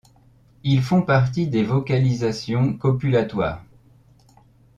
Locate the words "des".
1.47-1.61